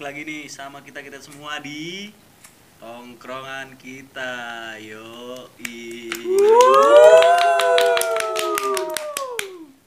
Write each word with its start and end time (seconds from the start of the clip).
lagi 0.00 0.24
nih 0.24 0.48
sama 0.48 0.80
kita 0.80 1.04
kita 1.04 1.20
semua 1.20 1.60
di 1.60 2.08
tongkrongan 2.80 3.76
kita. 3.76 4.72
Yo, 4.80 5.44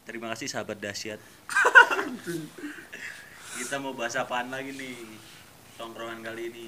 Terima 0.05 0.29
kasih 0.29 0.45
sahabat 0.45 0.77
dahsyat. 0.77 1.17
kita 3.57 3.81
mau 3.81 3.97
bahas 3.97 4.13
apaan 4.13 4.53
lagi 4.53 4.77
nih 4.77 5.01
tongkrongan 5.81 6.21
kali 6.21 6.53
ini? 6.53 6.65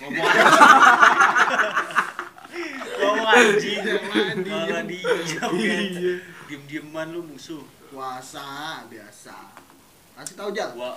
Ngomong 0.00 0.24
Ngomong 3.04 3.28
anjing, 3.28 3.84
malah 4.48 4.80
Iya. 4.88 5.44
Diem-dieman 6.48 7.12
lu 7.12 7.20
musuh. 7.20 7.60
puasa 7.94 8.82
biasa 8.90 9.54
kasih 10.14 10.34
tahu 10.38 10.50
Jal. 10.54 10.70
Gua 10.78 10.94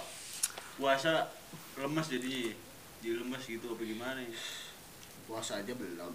puasa 0.77 1.25
lemes 1.77 2.07
jadi 2.09 2.53
jadi 3.01 3.21
lemes 3.21 3.43
gitu 3.45 3.73
apa 3.73 3.81
gimana 3.81 4.19
ya? 4.21 4.33
puasa 5.27 5.59
aja 5.59 5.73
belum. 5.75 6.13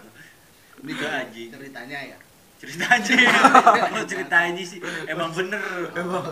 Ini 0.80 0.92
anjing. 0.96 1.48
ceritanya 1.50 1.98
ya? 2.14 2.18
Cerita 2.60 2.86
aja 2.92 3.12
kalau 3.88 4.04
cerita 4.04 4.36
aja 4.36 4.62
sih 4.62 4.78
emang 5.08 5.32
bener. 5.32 5.60
Emang. 5.96 6.24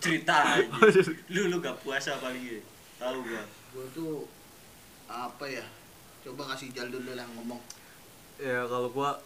Cerita 0.00 0.56
aja. 0.56 0.68
Lu 1.30 1.52
lu 1.52 1.60
gak 1.60 1.76
puasa 1.84 2.16
paling 2.18 2.42
ya? 2.42 2.60
Tahu 2.96 3.20
gua. 3.24 3.44
Gue 3.76 3.86
tuh 3.92 4.24
apa 5.06 5.44
ya? 5.46 5.64
Coba 6.24 6.56
kasih 6.56 6.72
Jal 6.72 6.88
dulu 6.88 7.12
lah 7.12 7.28
ngomong. 7.36 7.60
Ya 8.40 8.64
kalau 8.66 8.88
gua 8.90 9.20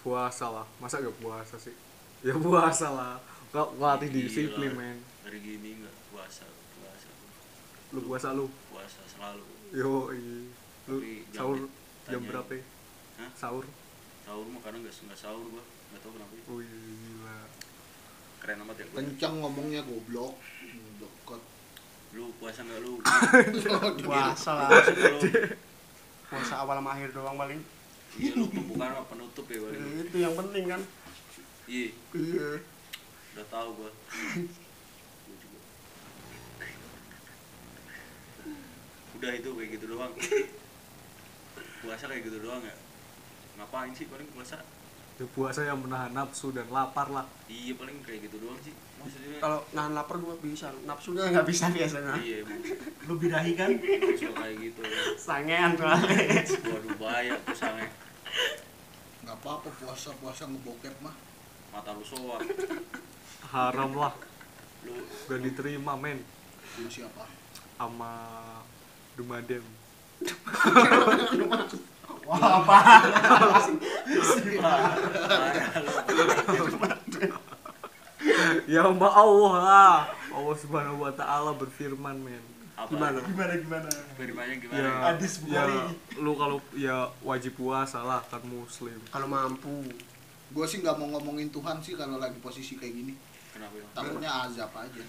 puasa 0.00 0.46
lah. 0.48 0.66
Masa 0.78 1.02
gak 1.02 1.18
puasa 1.20 1.58
sih? 1.58 1.74
Ya 2.22 2.38
puasa 2.38 2.88
lah. 2.90 3.14
Gak 3.50 3.68
latih 3.76 4.08
disiplin 4.14 4.72
men 4.78 4.99
hari 5.30 5.46
gini 5.46 5.78
nggak? 5.78 5.94
Puasa 6.10 6.42
puasa. 6.74 7.10
Lu 7.94 8.02
puasa 8.02 8.28
lu? 8.34 8.50
Puasa 8.66 8.98
selalu. 9.06 9.46
Yo 9.70 10.10
iya. 10.10 10.42
lu 10.90 10.96
Tapi 10.98 11.22
sahur 11.30 11.58
jam 12.10 12.20
berapa 12.26 12.50
ya? 12.50 12.64
Hah? 13.22 13.30
sahur? 13.38 13.62
Sahur 14.26 14.42
mah 14.50 14.58
kadang 14.66 14.82
nggak 14.82 14.90
nggak 14.90 15.14
sahur 15.14 15.46
gua. 15.46 15.62
Nggak 15.62 16.00
tahu 16.02 16.12
kenapa 16.18 16.34
ya. 16.34 16.42
wih 16.50 16.66
gila. 16.66 17.38
Keren 18.42 18.58
amat 18.66 18.76
ya 18.82 18.84
gua. 18.90 18.96
Kencang 18.98 19.34
ngomongnya 19.38 19.80
goblok. 19.86 20.34
Deket. 20.98 21.42
Lu 22.10 22.24
puasa 22.42 22.60
nggak 22.66 22.80
lu? 22.82 22.92
Puasa 24.10 24.50
lah. 24.66 24.70
Puasa 26.26 26.54
awal 26.58 26.82
sama 26.82 26.90
akhir 26.98 27.14
doang 27.14 27.38
paling. 27.38 27.62
Iya 28.18 28.34
lu 28.34 28.50
pembukaan 28.50 28.98
sama 28.98 29.06
penutup 29.06 29.46
ya 29.46 29.62
paling. 29.62 29.82
Itu 30.10 30.16
yang 30.18 30.34
penting 30.34 30.64
kan? 30.74 30.82
Iya. 31.70 31.94
Iya. 32.18 32.48
Udah 33.30 33.46
tahu 33.46 33.68
Gua 33.78 33.90
udah 39.20 39.32
itu 39.36 39.50
kayak 39.52 39.70
gitu 39.76 39.84
doang. 39.92 40.12
Puasa 41.84 42.04
kayak 42.08 42.24
gitu 42.24 42.38
doang 42.40 42.64
ya. 42.64 42.76
Ngapain 43.60 43.92
sih 43.92 44.08
paling 44.08 44.24
puasa? 44.32 44.56
Ya 45.20 45.28
puasa 45.36 45.60
yang 45.68 45.84
menahan 45.84 46.16
nafsu 46.16 46.48
dan 46.48 46.64
lapar 46.72 47.12
lah. 47.12 47.28
Iya 47.44 47.76
paling 47.76 48.00
kayak 48.00 48.24
gitu 48.32 48.40
doang 48.40 48.56
sih. 48.64 48.72
Maksudnya 48.96 49.36
kalau 49.36 49.60
nahan 49.76 49.92
lapar 49.92 50.16
gua 50.16 50.32
bisa 50.40 50.72
nafsunya 50.88 51.28
nggak 51.28 51.44
bisa 51.44 51.68
biasanya. 51.68 52.16
Iya 52.16 52.48
lu 53.08 53.20
birahi 53.20 53.52
kan? 53.52 53.68
Suka 54.16 54.48
kayak 54.48 54.56
gitu. 54.64 54.80
Sangean 55.20 55.76
soalnya 55.76 56.40
waduh 56.72 56.96
bahaya 56.96 57.36
tuh 57.44 57.52
sange. 57.52 57.84
Nggak 59.20 59.36
apa-apa 59.44 59.68
puasa 59.76 60.16
puasa 60.16 60.48
ngebokep 60.48 60.96
mah. 61.04 61.12
Mata 61.68 61.92
lu 61.92 62.04
soak 62.04 62.40
haram 63.52 63.92
lah. 63.92 64.14
Lu 64.88 64.96
gak 65.28 65.40
diterima 65.44 66.00
men. 66.00 66.24
Sama 66.72 66.88
siapa? 66.88 67.24
Sama 67.76 68.12
Dumadem. 69.20 69.60
Wah 72.24 72.40
apa 72.62 72.76
ya 78.64 78.80
sama 78.86 79.08
Allah. 79.12 79.52
Lah 79.60 79.98
Allah 80.30 80.56
subhanahu 80.56 81.04
wa 81.04 81.12
ta'ala 81.12 81.52
berfirman 81.52 82.16
men. 82.22 82.44
Apa? 82.80 82.88
Gimana? 82.96 83.18
Gimana 83.20 83.52
gimana? 83.60 83.90
Firmannya 84.16 84.56
gimana? 84.56 84.80
Ya, 84.80 84.92
Hadis 85.12 85.32
ya 85.44 85.68
Bukhari. 85.68 85.76
lu 86.16 86.32
kalau 86.32 86.58
ya 86.72 87.12
wajib 87.20 87.60
puasa 87.60 88.00
lah 88.00 88.24
kan 88.24 88.40
muslim. 88.48 88.96
Kalau 89.12 89.28
mampu. 89.28 89.84
Gue 90.50 90.64
sih 90.64 90.80
nggak 90.80 90.96
mau 90.96 91.12
ngomongin 91.12 91.52
Tuhan 91.52 91.76
sih 91.84 91.92
kalau 91.92 92.16
lagi 92.16 92.40
posisi 92.40 92.80
kayak 92.80 92.94
gini. 92.96 93.12
Kenapa 93.52 93.74
ya 93.76 93.84
takutnya 93.92 94.30
azab 94.48 94.72
aja. 94.80 95.02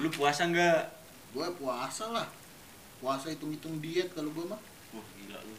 Lu 0.00 0.08
puasa 0.08 0.48
nggak 0.48 0.95
gue 1.36 1.48
puasa 1.60 2.08
lah. 2.16 2.24
Puasa 2.96 3.28
hitung-hitung 3.28 3.76
diet 3.84 4.08
kalau 4.16 4.32
gue 4.32 4.48
mah. 4.48 4.56
Wah 4.96 5.06
gila 5.20 5.36
lu. 5.44 5.52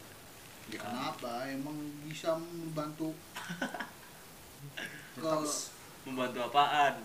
Ya 0.74 0.82
kenapa? 0.82 1.46
Emang 1.46 1.78
bisa 2.02 2.34
membantu. 2.34 3.14
Ke 5.22 5.30
membantu 6.02 6.38
apaan? 6.50 6.98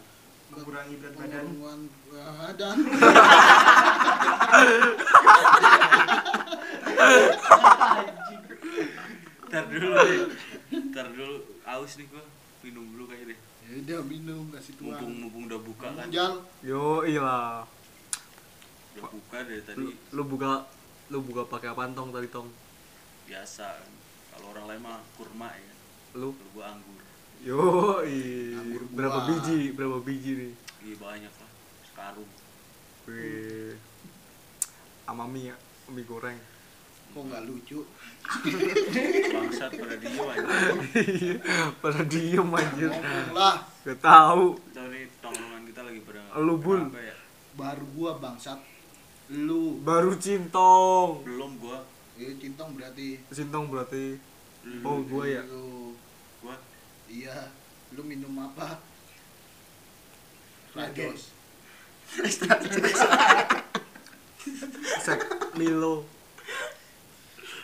Mengurangi 0.49 0.97
berat 0.97 1.13
badan. 1.21 1.45
Badan. 2.09 2.77
Ntar 9.53 9.69
dulu 9.69 9.87
deh. 9.93 10.33
Ntar 10.89 11.13
dulu. 11.13 11.45
Aus 11.61 11.93
nih 12.01 12.09
gua. 12.09 12.25
Minum 12.65 12.89
dulu 12.89 13.05
kayaknya 13.05 13.37
deh. 13.37 13.39
Ya 13.63 13.77
udah 13.85 14.01
minum 14.05 14.49
kasih 14.49 14.73
mumpung 14.81 14.97
tuang. 14.97 15.13
Mumpung 15.13 15.43
udah 15.45 15.59
buka 15.61 15.87
kan. 15.93 16.09
Jal. 16.09 16.41
Yo 16.65 17.05
ilah 17.05 17.65
udah 17.65 17.82
buka 19.11 19.37
dari 19.43 19.59
lu, 19.59 19.67
tadi. 19.67 19.85
lu 20.15 20.23
buka 20.23 20.51
lu 21.11 21.19
buka 21.19 21.41
pakai 21.49 21.75
apa 21.75 21.89
tong 21.91 22.09
tadi 22.15 22.27
tong? 22.31 22.47
Biasa 23.27 23.65
kalau 24.33 24.55
orang 24.55 24.65
lain 24.71 24.81
mah 24.81 24.99
kurma 25.19 25.49
ya. 25.51 25.73
Lu? 26.19 26.31
Kalau 26.31 26.51
gua 26.55 26.65
anggur. 26.71 27.01
Yo 27.43 27.99
i 28.07 28.55
Anggur 28.55 28.83
berapa 28.95 29.19
biji 29.27 29.75
berapa 29.75 29.99
biji 29.99 30.31
nih? 30.39 30.51
Iya 30.87 30.95
banyak 30.95 31.33
lah. 31.33 31.51
Sekarung. 31.83 32.29
Wih. 33.03 33.75
sama 35.03 35.27
mie 35.27 35.51
mie 35.91 36.07
goreng. 36.07 36.39
Kok 37.13 37.23
nggak 37.29 37.43
lucu? 37.45 37.85
Bangsat 39.35 39.71
pada 39.77 39.95
dia 40.01 40.09
aja. 40.17 40.47
Pada 41.83 42.01
diem 42.07 42.49
anjir. 42.49 42.89
Ngomong 42.89 43.29
lah. 43.37 43.55
Gak 43.85 43.99
tahu. 44.01 44.57
Nih 44.73 45.05
tongkrongan 45.21 45.61
kita 45.69 45.81
lagi 45.85 45.99
pada 46.01 46.19
Lu, 46.41 46.57
Bul. 46.57 46.89
apa 46.89 46.97
ya? 47.03 47.15
Baru 47.53 47.85
gua 47.93 48.17
bangsat 48.17 48.57
lu. 49.33 49.81
Baru 49.81 50.13
cintong. 50.15 51.25
Belum 51.25 51.57
gua. 51.57 51.81
Eh 52.15 52.37
cintong 52.37 52.77
berarti. 52.77 53.17
Cintong 53.33 53.65
berarti. 53.67 54.21
Lu- 54.63 54.85
oh 54.85 54.99
gua 55.03 55.25
ya? 55.25 55.41
Lu. 55.49 55.97
Gua. 56.39 56.55
Iya. 57.09 57.49
Lu 57.93 58.01
minum 58.05 58.33
apa. 58.39 58.77
Rajos 60.73 61.33
sek 65.03 65.21
Milo. 65.57 66.05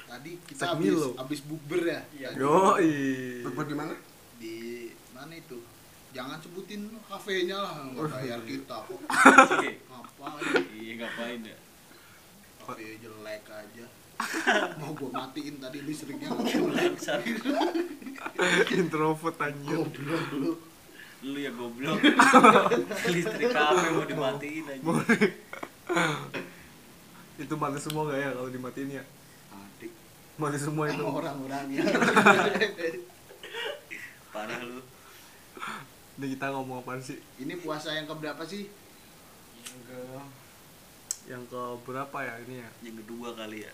Tadi 0.10 0.32
kita 0.42 0.62
Sek 0.66 0.70
habis 0.74 0.90
Milo. 0.90 1.10
habis 1.16 1.40
bukber 1.46 1.82
ya? 1.86 2.02
Iya. 2.18 2.28
Yo 2.38 2.78
i 2.82 2.94
berbuat 3.46 3.68
di 3.70 3.76
mana? 3.78 3.94
Di 4.42 4.56
mana 5.14 5.34
itu 5.38 5.58
jangan 6.10 6.38
sebutin 6.42 6.90
kafenya 7.06 7.58
lah 7.62 7.74
nggak 7.94 8.06
bayar 8.10 8.40
kita 8.44 8.76
kok. 8.86 9.00
Ngapain? 10.20 10.64
Iya 10.76 10.94
ngapain 11.00 11.40
ya? 11.48 11.58
Kafe 12.60 13.00
jelek 13.00 13.46
aja. 13.48 13.86
Mau 14.84 14.92
gua 15.00 15.10
matiin 15.16 15.64
tadi 15.64 15.80
listriknya 15.80 16.28
nggak 16.36 16.48
jelek. 16.52 16.94
introvert 18.80 19.38
anjir. 19.40 19.80
Goblok. 19.80 20.28
Lu 20.36 20.52
lu 21.24 21.38
ya 21.40 21.52
goblok. 21.56 22.00
Listrik 23.16 23.48
kafe 23.56 23.88
mau 23.96 24.04
dimatiin 24.04 24.66
aja 24.68 24.84
itu 27.40 27.56
mati 27.56 27.80
semua 27.80 28.04
gak 28.12 28.20
ya 28.20 28.30
kalau 28.36 28.50
dimatiin 28.52 28.90
ya? 29.00 29.04
Adik. 29.56 29.92
Mati 30.36 30.58
semua 30.60 30.92
itu. 30.92 31.00
Sama 31.00 31.18
orang-orangnya. 31.24 31.84
Parah 34.36 34.60
lu 34.68 34.84
ini 36.20 36.36
kita 36.36 36.52
ngomong 36.52 36.84
apa 36.84 37.00
sih? 37.00 37.16
Ini 37.40 37.64
puasa 37.64 37.96
yang 37.96 38.04
keberapa 38.04 38.44
sih? 38.44 38.68
Yang 41.24 41.44
ke 41.48 41.62
berapa 41.88 42.18
ya 42.20 42.34
ini 42.44 42.60
ya? 42.60 42.70
Yang 42.84 42.96
kedua 43.08 43.32
kali 43.40 43.64
ya. 43.64 43.72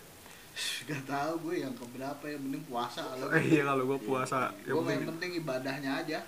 Gak 0.86 1.10
tahu 1.10 1.50
gue 1.50 1.66
yang 1.66 1.74
keberapa 1.74 2.22
yang 2.30 2.46
penting 2.46 2.64
puasa 2.70 3.02
kalau 3.12 3.28
eh 3.34 3.44
iya 3.44 3.68
kalau 3.68 3.84
gua 3.92 4.00
puasa 4.00 4.56
gue 4.56 4.72
yang 4.72 4.78
yang 4.78 4.86
penting 4.86 5.10
penting 5.18 5.32
ibadahnya 5.42 5.92
aja. 6.06 6.20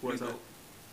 Puasa. 0.00 0.32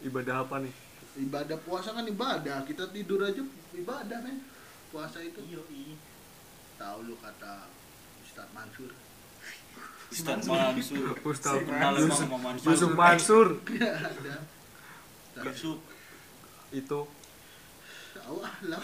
Ibadah 0.04 0.36
apa 0.44 0.56
nih? 0.60 0.74
Ibadah 1.16 1.58
puasa 1.64 1.96
kan 1.96 2.04
ibadah 2.04 2.68
kita 2.68 2.92
tidur 2.92 3.24
aja 3.24 3.40
ibadah 3.72 4.20
men. 4.20 4.44
Puasa 4.92 5.24
itu. 5.24 5.40
Tahu 6.76 6.98
lu 7.08 7.16
kata 7.24 7.72
Ustadz 8.20 8.52
Mansur. 8.52 8.92
Ustaz 10.12 10.44
Mansur. 10.48 11.16
Ustaz 11.24 11.56
kenal 11.64 11.96
Mansur. 11.96 12.04
emang 12.04 12.20
sama 12.20 12.38
Mansur. 12.40 12.68
Yusuf 12.68 12.92
Mansur 12.96 13.48
ada. 13.64 14.36
Ustadz 14.36 14.57
Yusuf 15.44 15.78
itu 16.72 17.00
Tahu 18.14 18.36
ah 18.40 18.56
lah. 18.64 18.78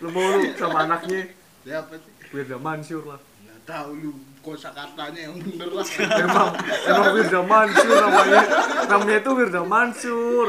lu 0.00 0.08
mau 0.08 0.24
lu 0.32 0.38
sama 0.54 0.84
anaknya 0.84 1.22
Siapa 1.62 1.92
sih? 1.96 2.12
Wirda 2.30 2.56
Mansur 2.56 3.02
lah 3.04 3.20
Nggak 3.38 3.58
tahu 3.64 3.88
lu 3.96 4.10
kosa 4.38 4.70
katanya 4.70 5.28
yang 5.28 5.34
bener 5.36 5.68
lah. 5.68 5.84
emang 6.16 6.48
emang 6.86 7.06
Wirda 7.12 7.40
Mansur 7.42 7.94
namanya 8.00 8.40
namanya 8.86 9.14
itu 9.18 9.30
Wirda 9.34 9.62
Mansur 9.62 10.46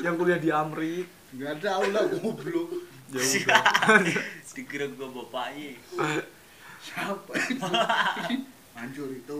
yang 0.00 0.14
kuliah 0.14 0.36
di 0.36 0.48
Amrik 0.50 1.06
Nggak 1.30 1.62
tahu 1.62 1.82
lah 1.88 2.04
goblok. 2.10 2.68
ya 3.10 3.22
udah 3.26 3.62
dikira 4.50 4.86
gua 4.92 5.08
bapaknya 5.10 5.78
Siapa 6.80 7.32
itu? 7.38 7.70
Mansur 8.74 9.08
itu 9.10 9.38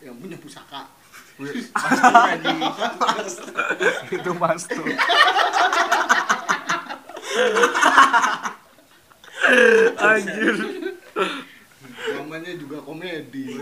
yang 0.00 0.16
punya 0.16 0.36
pusaka. 0.40 0.82
Itu 4.12 4.30
Mansur 4.36 4.84
anjir 9.96 10.56
Namanya 12.10 12.52
juga 12.56 12.78
komedi. 12.84 13.56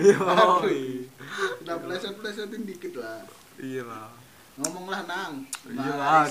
Udah 1.62 1.76
pleset-plesetin 1.78 2.62
dikit 2.66 2.98
lah. 2.98 3.22
iya 3.58 3.82
lah 3.86 4.10
Ngomonglah 4.58 5.06
nang. 5.06 5.46
iya 5.70 5.92
lah 5.94 6.26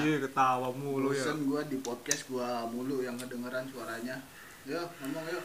iya 0.00 0.16
ketawa 0.24 0.72
mulu 0.72 1.12
ya 1.12 1.20
Bosen 1.28 1.44
gua 1.44 1.60
di 1.68 1.76
podcast 1.84 2.24
gua 2.28 2.64
mulu 2.72 3.04
yang 3.04 3.20
kedengeran 3.20 3.68
suaranya. 3.68 4.16
Yo, 4.64 4.80
ngomong 5.04 5.28
yuk. 5.28 5.44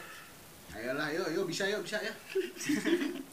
Ayolah, 0.72 1.12
yuk, 1.12 1.28
yuk 1.36 1.44
bisa 1.44 1.68
yuk, 1.68 1.84
bisa 1.84 2.00
ya. 2.00 2.14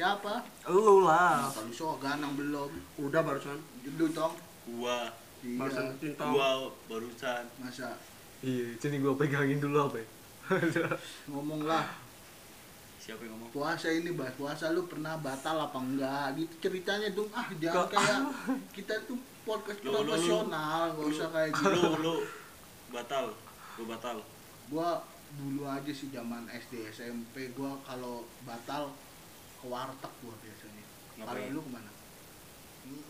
Siapa? 0.00 0.32
lu 0.66 1.04
lah. 1.04 1.44
Kalau 1.46 1.68
so 1.68 1.92
ganang 2.00 2.32
belum. 2.32 2.72
Udah 2.96 3.20
barusan. 3.20 3.60
Judul 3.84 4.08
tong. 4.10 4.32
gua. 4.70 5.12
Barusan 5.40 5.84
Iya, 5.86 6.00
tintang. 6.00 6.32
gua 6.32 6.48
barusan. 6.88 7.44
Masa? 7.58 7.92
Iya 8.40 8.72
sini 8.76 8.96
gua 8.96 9.12
pegangin 9.12 9.60
dulu 9.60 9.76
apa 9.82 10.00
ya? 10.00 10.06
Ngomonglah 11.28 11.84
siapa 12.96 13.20
yang 13.22 13.32
ngomong? 13.34 13.48
Puasa 13.50 13.88
ini 13.88 14.12
bahas 14.12 14.32
puasa 14.34 14.72
lu 14.72 14.84
pernah 14.84 15.16
batal 15.16 15.56
apa 15.58 15.76
enggak? 15.76 16.32
Gitu 16.34 16.54
ceritanya 16.62 17.08
dong 17.10 17.28
ah 17.30 17.44
jangan 17.54 17.84
Kok- 17.84 17.90
kayak 17.90 18.20
kita 18.72 18.94
tuh 19.04 19.16
podcast 19.42 19.80
Lu- 19.80 19.90
lu- 19.90 19.96
lu- 19.98 20.04
profesional 20.06 20.80
gak 20.92 21.06
usah 21.08 21.28
kayak 21.28 21.50
gitu. 21.52 21.68
lu. 21.76 21.92
Lu 22.00 22.14
batal. 22.90 23.36
Gua 23.76 23.86
batal. 23.90 24.16
Gua 24.68 24.88
dulu 25.36 25.62
aja 25.62 25.92
sih 25.92 26.08
zaman 26.08 26.48
SD 26.48 26.88
SMP 26.88 27.52
gua 27.52 27.76
kalau 27.82 28.24
batal 28.42 28.88
ke 29.60 29.66
warteg 29.66 30.12
gua 30.18 30.34
biasanya. 30.40 30.84
Kalau 31.14 31.28
Ngapain? 31.28 31.52
lu 31.52 31.60
ke 31.60 31.70
mana? 31.70 31.90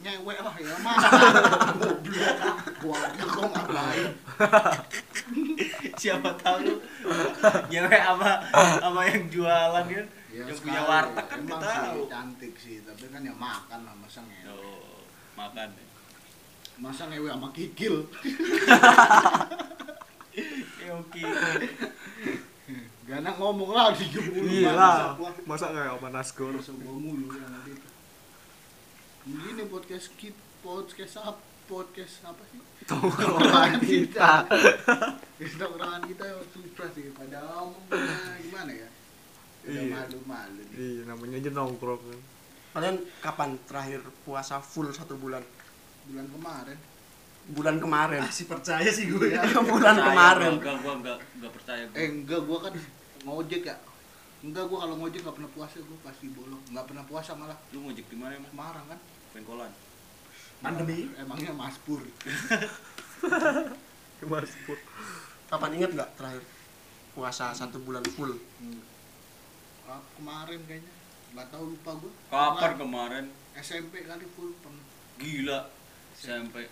Nyewek 0.00 0.38
lah 0.42 0.54
ya 0.58 0.76
mah 0.82 0.96
goblok. 1.80 2.36
Warteg 2.82 3.28
kok 3.28 3.48
ngapain 3.48 4.10
siapa 5.94 6.32
tahu 6.36 6.58
lu 6.64 6.74
nyewe 7.68 7.92
sama 7.94 8.30
sama 8.82 9.00
yang 9.06 9.24
jualan 9.30 9.84
kan 9.86 10.06
Ya, 10.30 10.46
yang 10.46 10.58
punya 10.58 10.82
warteg 10.84 11.26
kan 11.26 11.40
kita 11.42 11.58
tahu. 11.60 12.02
cantik 12.06 12.54
sih 12.56 12.82
tapi 12.82 13.04
kan 13.08 13.20
ya 13.20 13.30
makan 13.32 13.80
lah 13.82 13.94
masa 13.94 14.20
ngewe 14.22 14.50
oh 14.52 15.02
makan 15.34 15.68
ya. 15.70 15.84
Masa 16.78 17.02
ngewe 17.06 17.28
sama 17.28 17.48
kikil. 17.52 17.94
Eh, 20.30 20.46
oke 23.10 23.18
Gana 23.18 23.30
ngomong 23.34 23.70
lah 23.74 23.90
di 23.90 24.06
mulu 24.06 24.46
iya 24.46 24.70
lah 24.70 25.18
masa 25.42 25.74
Nasgor 26.14 26.54
semua 26.62 26.94
mulu 26.94 27.34
yang 27.34 27.50
ada 27.50 27.66
itu 27.66 27.88
Begini 29.26 29.66
podcast 29.66 30.14
kit 30.14 30.34
podcast 30.62 31.18
apa 31.18 31.42
podcast 31.66 32.22
apa 32.22 32.42
sih 32.50 32.62
tongkrongan 32.86 33.82
kita 33.82 34.46
Instagraman 35.42 36.02
kita 36.06 36.38
susah 36.54 36.88
sih 36.94 37.10
pada 37.10 37.42
ngomongnya 37.42 38.38
gimana 38.46 38.72
ya 38.72 38.88
udah 39.60 39.74
Iya. 39.76 39.92
malu-malu 39.92 40.62
nih 40.70 40.78
iya 40.78 41.02
namanya 41.04 41.36
aja 41.36 41.50
nongkrong 41.50 42.00
kan 42.00 42.20
Kalian 42.70 42.96
kapan 43.18 43.58
terakhir 43.66 43.98
puasa 44.22 44.62
full 44.62 44.86
satu 44.94 45.18
bulan? 45.18 45.42
bulan 46.06 46.26
kemarin 46.30 46.78
Bulan 47.50 47.76
kemarin. 47.82 48.22
Masih 48.22 48.46
percaya 48.46 48.86
sih 48.88 49.10
gue. 49.10 49.34
Ya. 49.34 49.42
bulan 49.74 49.98
Percaya, 49.98 50.06
kemarin. 50.06 50.52
enggak 50.54 50.76
gua 50.80 50.92
enggak 51.02 51.18
enggak 51.34 51.50
percaya 51.50 51.82
gua. 51.82 51.96
eh 51.98 52.06
enggak 52.06 52.40
gua 52.46 52.58
kan 52.62 52.72
ngojek 53.24 53.62
ya? 53.66 53.76
Enggak 54.40 54.64
gua 54.72 54.88
kalau 54.88 54.96
ngojek 55.00 55.20
nggak 55.20 55.36
pernah 55.36 55.52
puasa 55.52 55.76
gua 55.84 55.98
pasti 56.04 56.26
bolong. 56.32 56.62
Nggak 56.72 56.86
pernah 56.88 57.04
puasa 57.04 57.30
malah. 57.36 57.58
Lu 57.72 57.84
ngojek 57.84 58.06
di 58.08 58.16
mana 58.16 58.36
emang? 58.36 58.52
Semarang 58.52 58.86
kan? 58.88 58.98
Pengkolan. 59.36 59.72
Pandemi. 60.60 61.08
emangnya 61.16 61.56
Mas 61.56 61.80
Pur 61.80 62.04
Mas 64.28 64.52
Pur 64.68 64.76
Kapan 65.48 65.72
inget 65.80 65.90
nggak 65.96 66.10
terakhir? 66.20 66.44
Puasa 67.16 67.50
satu 67.56 67.80
bulan 67.82 68.04
full? 68.14 68.38
Ah, 69.88 69.98
kemarin 70.14 70.60
kayaknya. 70.68 70.92
Nggak 71.34 71.48
tahu 71.50 71.74
lupa 71.74 71.90
gua. 71.98 72.12
Kapan 72.30 72.72
kemarin. 72.78 73.24
SMP 73.58 74.06
kali 74.06 74.24
full 74.38 74.54
pernah 74.62 74.84
gila 75.18 75.60
sampai 76.14 76.70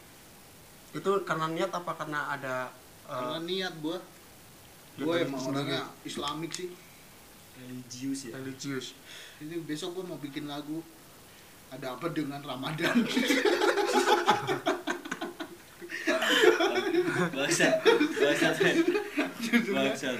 Itu 0.94 1.10
karena 1.26 1.50
niat 1.50 1.74
apa? 1.74 1.90
Karena 1.98 2.32
ada 2.32 2.70
eh, 3.10 3.12
karena 3.12 3.40
niat 3.42 3.74
gua 3.82 3.98
Ya, 4.98 5.06
dari 5.06 5.30
emang 5.30 5.38
sendiri. 5.38 5.54
orangnya 5.62 5.82
Islamik 6.02 6.50
sih. 6.50 6.68
Religius 7.58 8.30
ya. 8.30 8.38
religius? 8.38 8.94
ini 9.42 9.58
besok 9.62 9.98
gua 9.98 10.14
mau 10.14 10.18
bikin 10.18 10.46
lagu 10.46 10.82
ada 11.70 11.94
apa 11.94 12.10
dengan 12.10 12.42
Ramadan? 12.42 13.02
Bangsat. 17.34 17.82
Bangsat 18.18 18.54
Judulnya, 19.42 19.90
bangsat. 19.90 20.18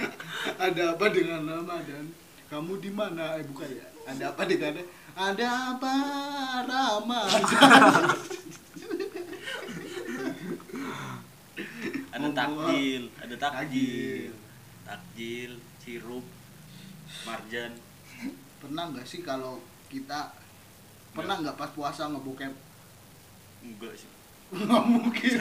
Ada 0.59 0.95
apa 0.95 1.05
dengan 1.11 1.43
Ramadan? 1.47 2.11
Kamu 2.47 2.79
di 2.79 2.91
mana? 2.91 3.39
Eh 3.39 3.43
bukan 3.47 3.67
ya. 3.71 3.87
Ada 4.07 4.31
apa 4.35 4.43
dengan 4.47 4.79
ada 5.19 5.75
apa 5.75 5.93
Ramadan? 6.63 7.43
Ada 12.09 12.27
takjil 12.35 13.03
ada 13.19 13.35
takjil 13.35 14.38
Takjil. 14.89 15.61
sirup 15.77 16.25
marjan. 17.21 17.77
Pernah 18.57 18.89
nggak 18.89 19.05
sih 19.05 19.21
kalau 19.21 19.61
kita 19.85 20.33
pernah 21.13 21.37
nggak. 21.37 21.53
pas 21.53 21.69
puasa 21.77 22.09
ngebokep? 22.09 22.49
Enggak 23.61 23.93
sih. 23.93 24.09
Nggak 24.49 24.83
mungkin. 24.89 25.31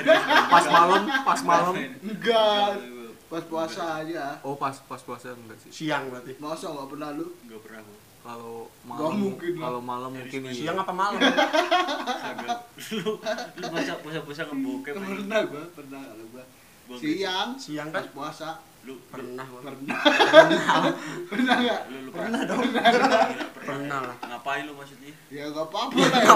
Pas 0.52 0.64
malam 0.68 1.02
pas 1.25 1.40
malam. 1.40 1.75
Enggak 2.04 2.76
pas 3.28 3.44
puasa 3.49 4.04
aja. 4.04 4.37
Oh 4.44 4.56
pas 4.61 4.76
pas 4.84 5.00
puasa 5.00 5.32
enggak 5.32 5.56
sih? 5.64 5.70
Siang 5.72 6.12
berarti. 6.12 6.37
masa 6.37 6.68
nggak 6.68 6.88
pernah 6.92 7.08
lu? 7.16 7.32
Enggak 7.49 7.61
pernah 7.64 7.80
kalau 8.18 8.68
Nggak 8.84 8.99
malam 9.00 9.16
mungkin 9.16 9.52
lah. 9.56 9.62
kalau 9.64 9.80
malam 9.80 10.11
mungkin 10.12 10.40
iya 10.44 10.52
Siang 10.52 10.76
apa 10.76 10.92
malam? 10.92 11.20
Kagak. 11.25 12.58
lu 13.00 13.11
lu 13.56 13.66
masa 13.72 13.92
puasa 14.04 14.20
puasa 14.20 14.42
ngebokep 14.44 14.92
pernah 14.92 15.40
gua 15.49 15.64
pernah 15.72 16.00
kalau 16.04 16.26
gua 16.37 16.44
Gua 16.88 16.97
enggak. 16.97 17.12
siang. 17.14 17.49
Siang 17.54 17.88
pas 17.88 18.00
kan? 18.00 18.11
puasa. 18.11 18.50
Lu 18.80 18.95
lu. 18.95 19.04
Pernah. 19.07 19.45
gua. 19.45 19.61
pernah. 19.62 19.97
Pernah. 21.28 21.54
Nggak? 21.61 21.80
Lu, 21.87 21.97
lu 22.00 22.11
pernah 22.11 22.40
dong. 22.42 22.61
Pernah. 23.59 23.99
Lah. 24.00 24.16
ngapain 24.26 24.64
lu 24.64 24.73
maksudnya? 24.73 25.12
Ya 25.28 25.45
nggak 25.47 25.66
apa-apa 25.66 25.92
lah. 25.92 26.21
ya 26.25 26.33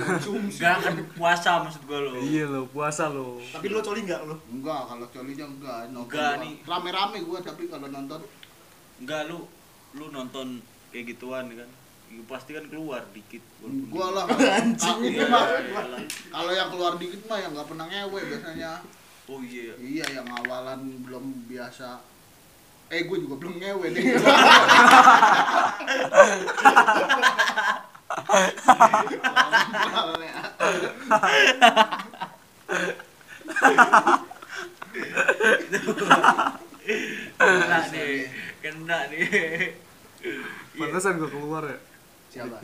konsumsi. 0.00 0.58
Enggak 0.58 0.76
kan 0.80 0.94
puasa 1.12 1.50
maksud 1.60 1.82
gua 1.84 1.98
lo 2.00 2.16
iya 2.18 2.44
lo 2.44 2.64
puasa 2.66 3.04
lo 3.06 3.36
Tapi 3.44 3.66
lo 3.66 3.78
coli 3.78 4.00
nggak 4.02 4.22
lo? 4.24 4.40
enggak 4.48 4.80
kalau 4.86 5.06
colinya 5.06 5.44
enggak 5.46 5.78
Enggak, 5.92 6.32
nih. 6.40 6.54
rame-rame 6.64 7.18
gua 7.22 7.38
tapi 7.38 7.68
kalau 7.68 7.86
nonton. 7.86 8.20
Enggak 8.96 9.28
lu 9.28 9.44
lu 9.92 10.08
nonton 10.08 10.64
kayak 10.88 11.12
gituan 11.12 11.44
kan. 11.50 11.68
Ya, 12.08 12.24
pasti 12.24 12.56
kan 12.56 12.64
keluar 12.64 13.04
dikit. 13.12 13.44
Gua 13.92 14.06
lah. 14.10 14.24
Anjing, 14.24 15.12
Ah, 15.20 15.44
Iya, 15.60 16.00
kalau 16.32 16.52
yang 16.56 16.72
keluar 16.72 16.96
dikit 16.96 17.20
mah 17.22 17.36
yang 17.36 17.52
nggak 17.52 17.68
pernah 17.68 17.84
ngewe 17.84 18.20
biasanya 18.24 18.80
oh 19.28 19.40
iya. 19.44 19.74
Iya 19.78 20.04
yang 20.20 20.28
awalan 20.44 21.04
belum 21.04 21.48
biasa. 21.48 22.00
Eh 22.88 23.04
gue 23.04 23.16
juga 23.20 23.36
belum 23.36 23.60
ngewe 23.60 23.86
nih. 23.92 24.04
Kena 37.38 37.78
nih. 37.92 38.16
Kena 38.64 38.98
nih. 39.12 39.20
Iya. 40.18 40.78
pantesan 40.78 41.20
gua 41.20 41.30
keluar 41.30 41.62
ya. 41.68 41.78
Siapa? 42.32 42.58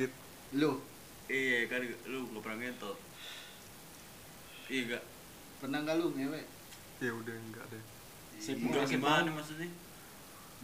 Lu? 0.57 0.81
Iya 1.29 1.65
kan 1.73 1.81
lu 2.13 2.29
gak 2.37 2.43
pernah 2.45 2.59
ngentot 2.61 2.99
iya 4.69 4.97
gak 4.97 5.05
pernah 5.61 5.79
nggak 5.85 5.97
lu 5.97 6.13
ngewe 6.13 6.41
ya 7.05 7.13
udah 7.15 7.35
enggak 7.37 7.65
deh 7.69 7.83
Sip, 8.41 8.57
enggak 8.61 8.85
sip, 8.89 9.01
gimana 9.01 9.29
maksudnya 9.31 9.69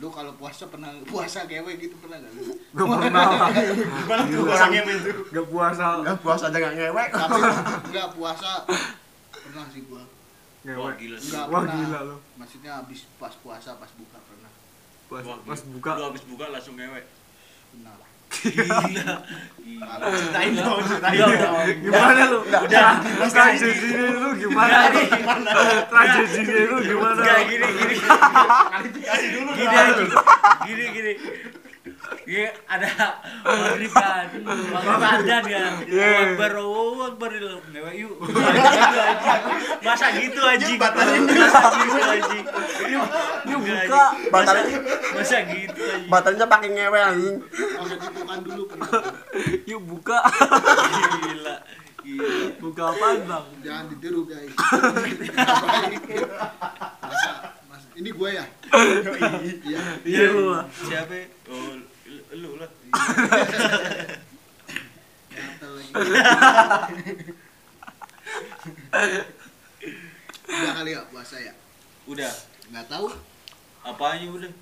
Lu 0.01 0.09
kalau 0.09 0.33
puasa 0.41 0.65
pernah 0.73 0.89
puasa 1.05 1.45
ngewe 1.45 1.77
gitu 1.77 1.93
pernah 2.01 2.17
gak 2.25 2.33
lu? 2.33 2.57
Gak 2.77 2.87
pernah 2.89 3.25
lah. 3.37 3.49
Gimana 3.53 4.23
tuh 4.25 4.49
puasa 4.49 4.67
ngewe 4.73 4.93
itu? 4.97 5.13
Gak 5.29 5.47
puasa. 5.53 5.85
Enggak 6.01 6.19
puasa 6.25 6.45
aja 6.49 6.57
enggak 6.57 6.75
ngewek. 6.81 7.09
Tapi 7.13 7.41
enggak 7.93 8.09
puasa 8.17 8.51
pernah 9.29 9.65
sih 9.69 9.85
gua. 9.85 10.01
Wah 10.01 10.09
Ngewek. 10.65 10.95
gila 11.05 11.17
sih. 11.21 11.37
Enggak 11.37 11.47
Wah 11.53 11.63
gila 11.69 11.99
lu. 12.09 12.17
Maksudnya 12.41 12.73
habis 12.81 13.01
pas 13.21 13.35
puasa 13.45 13.77
pas 13.77 13.93
buka 13.93 14.19
pernah. 14.25 14.53
Pas, 15.13 15.21
Wah, 15.21 15.39
pas 15.45 15.61
buka. 15.69 15.91
Lu 16.01 16.05
habis 16.09 16.25
buka 16.25 16.45
langsung 16.49 16.81
ngewek. 16.81 17.05
Pernah. 17.77 18.10
Gila. 18.31 19.17
Ceritain 19.81 20.53
dong, 20.55 20.81
ceritain 20.87 21.19
dong. 21.19 21.57
Gimana 21.83 22.23
lu? 22.31 22.39
Udah. 22.47 23.01
Tragedinya 23.27 24.07
lu 24.23 24.29
gimana? 24.39 24.93
Tragedinya 25.89 26.63
lu 26.69 26.77
gimana? 26.85 27.21
Enggak 27.21 27.41
gini 27.49 27.67
gini. 27.75 27.97
Dulu 29.35 29.51
Gini 29.57 29.75
aja. 29.75 30.05
Gini 30.69 30.85
gini. 30.95 31.13
Gini 32.29 32.47
ada 32.71 32.89
maghrib 33.43 33.93
kan. 33.93 34.27
Maghrib 34.47 35.01
adan 35.01 35.43
kan. 35.49 35.73
Iya. 35.89 36.37
Akbar, 36.37 36.55
Akbar. 37.11 37.31
Ngewek 37.75 37.95
yuk. 37.99 38.15
Masa 39.83 40.07
gitu 40.15 40.41
anjing. 40.45 40.79
Masa 40.79 41.09
gitu 41.19 42.01
anjing. 42.05 42.45
Anjing. 43.93 44.31
Batalin. 44.31 44.65
Masa- 45.11 45.43
gitu 45.47 45.81
anjing. 45.83 46.09
Batalnya 46.09 46.47
pakai 46.47 46.69
ngewek 46.71 47.03
anjing. 47.03 47.37
Pakai 47.43 48.39
dulu. 48.45 48.65
Yuk 49.67 49.83
buka. 49.85 50.19
Gila. 51.21 51.57
Gila. 52.01 52.37
Buka 52.59 52.83
apaan 52.89 53.19
bang? 53.25 53.45
Jangan 53.61 53.85
ditiru 53.89 54.21
guys. 54.25 54.53
Baik. 54.53 56.01
Masa, 57.01 57.31
mas, 57.67 57.83
ini 57.95 58.11
gue 58.11 58.31
ya? 58.31 58.45
Iya. 59.67 59.81
Iya 60.03 60.23
lu 60.31 60.43
lah. 60.51 60.65
Siapa? 60.71 61.17
Oh, 61.49 61.75
lu- 62.35 62.57
lah. 62.57 62.71
Udah 70.51 70.73
kali 70.77 70.91
ya 70.93 71.01
puasa 71.09 71.37
ya? 71.39 71.53
Udah. 72.07 72.33
Nggak 72.71 72.87
tahu. 72.89 73.07
Apanya 73.81 74.29
udah? 74.29 74.53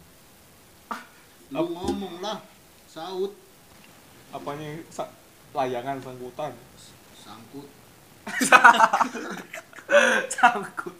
Lu 1.51 1.65
ngomong 1.75 2.23
lah. 2.23 2.39
Saut. 2.87 3.35
Apanya 4.31 4.79
sa- 4.93 5.11
layangan 5.57 5.99
sangkutan? 6.01 6.53
Sangkut. 7.17 7.69
Sangkut. 10.35 10.97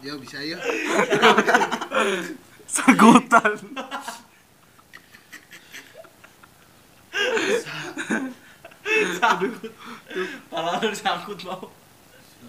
Ya 0.00 0.14
bisa 0.16 0.38
ya. 0.38 0.58
Sangkutan. 2.70 3.52
Pala 10.50 10.78
lu 10.80 10.94
sangkut 10.94 11.40
mau. 11.44 11.70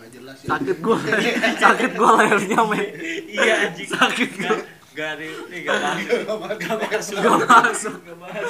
Nggak 0.08 0.24
jelas 0.24 0.38
ya. 0.40 0.48
Sakit 0.56 0.78
gua. 0.80 0.98
Sakit 1.68 1.92
gua 2.00 2.12
lehernya 2.24 2.62
men. 2.64 2.86
Iya 3.28 3.54
anjing. 3.68 3.90
Sakit 3.92 4.30
Gak, 4.40 4.60
gak 4.96 5.10
ada, 5.20 5.24
ini 5.28 5.58
gak 5.68 5.78
masuk. 5.84 6.20
Gak 6.24 6.78
masuk. 6.80 7.18
Gak 7.20 7.36
masuk. 7.44 7.96
Gak 8.08 8.18
masuk. 8.18 8.46